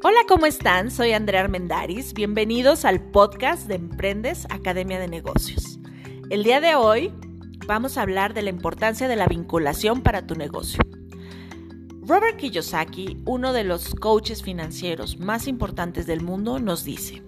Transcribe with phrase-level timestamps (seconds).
[0.00, 0.92] Hola, ¿cómo están?
[0.92, 2.14] Soy Andrea Armendaris.
[2.14, 5.80] Bienvenidos al podcast de Emprendes Academia de Negocios.
[6.30, 7.12] El día de hoy
[7.66, 10.80] vamos a hablar de la importancia de la vinculación para tu negocio.
[12.06, 17.24] Robert Kiyosaki, uno de los coaches financieros más importantes del mundo, nos dice,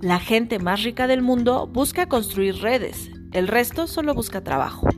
[0.00, 4.88] la gente más rica del mundo busca construir redes, el resto solo busca trabajo.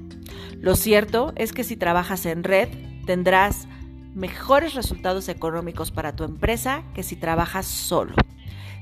[0.60, 2.68] Lo cierto es que si trabajas en red,
[3.06, 3.66] tendrás
[4.14, 8.14] mejores resultados económicos para tu empresa que si trabajas solo.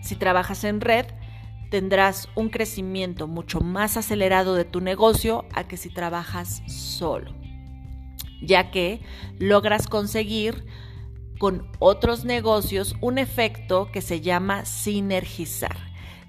[0.03, 1.07] Si trabajas en red,
[1.71, 7.34] tendrás un crecimiento mucho más acelerado de tu negocio a que si trabajas solo,
[8.41, 9.01] ya que
[9.39, 10.67] logras conseguir
[11.39, 15.77] con otros negocios un efecto que se llama sinergizar.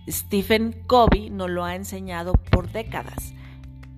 [0.09, 3.33] Stephen Covey nos lo ha enseñado por décadas.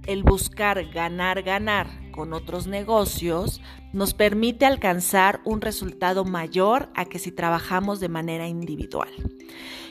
[0.05, 3.61] El buscar ganar, ganar con otros negocios
[3.93, 9.09] nos permite alcanzar un resultado mayor a que si trabajamos de manera individual.